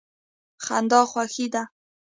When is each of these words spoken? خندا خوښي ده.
خندا 0.65 1.01
خوښي 1.11 1.47
ده. 1.53 1.63